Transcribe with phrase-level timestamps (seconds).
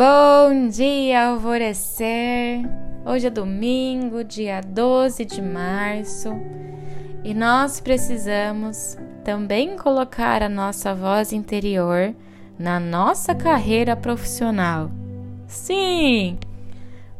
[0.00, 2.62] Bom dia, alvorecer!
[3.04, 6.30] Hoje é domingo, dia 12 de março,
[7.22, 12.14] e nós precisamos também colocar a nossa voz interior
[12.58, 14.90] na nossa carreira profissional.
[15.46, 16.38] Sim!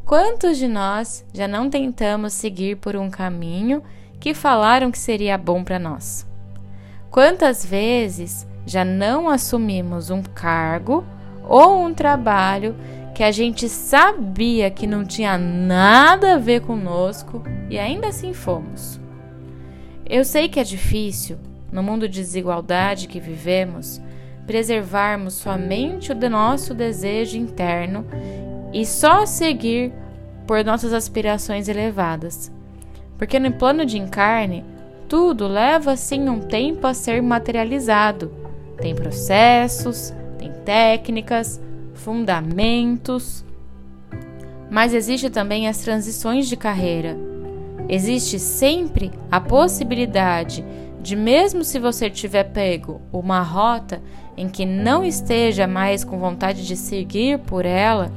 [0.03, 3.83] Quantos de nós já não tentamos seguir por um caminho
[4.19, 6.27] que falaram que seria bom para nós?
[7.11, 11.05] Quantas vezes já não assumimos um cargo
[11.43, 12.75] ou um trabalho
[13.13, 18.99] que a gente sabia que não tinha nada a ver conosco e ainda assim fomos.
[20.05, 21.37] Eu sei que é difícil,
[21.71, 24.01] no mundo de desigualdade que vivemos,
[24.45, 28.05] preservarmos somente o nosso desejo interno
[28.73, 29.93] e só seguir
[30.47, 32.51] por nossas aspirações elevadas.
[33.17, 34.65] Porque no plano de encarne,
[35.07, 38.33] tudo leva sim um tempo a ser materializado.
[38.77, 41.61] Tem processos, tem técnicas,
[41.93, 43.45] fundamentos.
[44.69, 47.15] Mas existe também as transições de carreira.
[47.87, 50.65] Existe sempre a possibilidade
[51.01, 54.01] de, mesmo se você tiver pego uma rota
[54.35, 58.11] em que não esteja mais com vontade de seguir por ela,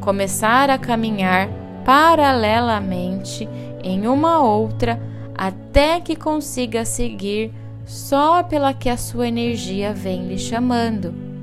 [0.00, 1.48] começar a caminhar
[1.84, 3.48] paralelamente
[3.82, 5.00] em uma outra
[5.34, 7.52] até que consiga seguir
[7.84, 11.35] só pela que a sua energia vem lhe chamando.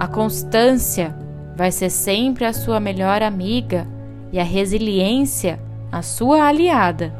[0.00, 1.14] A constância
[1.54, 3.86] vai ser sempre a sua melhor amiga
[4.32, 5.60] e a resiliência
[5.92, 7.12] a sua aliada.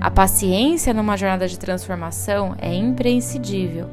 [0.00, 3.90] A paciência numa jornada de transformação é imprescindível,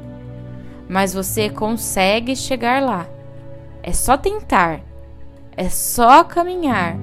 [0.88, 3.06] mas você consegue chegar lá.
[3.82, 4.80] É só tentar,
[5.54, 6.96] é só caminhar.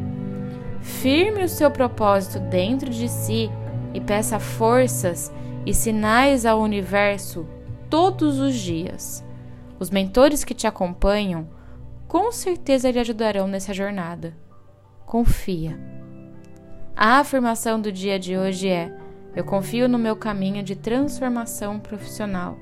[0.81, 3.51] Firme o seu propósito dentro de si
[3.93, 5.31] e peça forças
[5.63, 7.45] e sinais ao universo
[7.87, 9.23] todos os dias.
[9.83, 11.45] Os mentores que te acompanham
[12.07, 14.33] com certeza lhe ajudarão nessa jornada.
[15.05, 15.77] Confia.
[16.95, 18.97] A afirmação do dia de hoje é:
[19.35, 22.57] Eu confio no meu caminho de transformação profissional.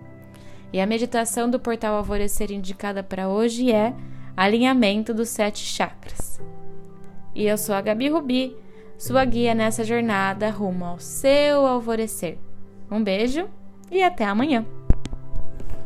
[0.74, 3.94] E a meditação do portal Alvorecer indicada para hoje é
[4.36, 6.42] Alinhamento dos Sete Chakras.
[7.36, 8.58] E eu sou a Gabi Rubi,
[8.98, 12.40] sua guia nessa jornada rumo ao seu alvorecer.
[12.90, 13.48] Um beijo
[13.92, 14.66] e até amanhã!